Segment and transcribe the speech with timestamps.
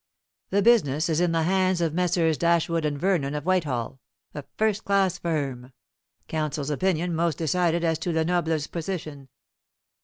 [0.49, 2.35] The business is in the hands of Messrs.
[2.35, 3.99] Dashwood and Vernon of Whitehall
[4.33, 5.73] a first class firm;
[6.27, 9.29] counsel's opinion most decided as to Lenoble's position.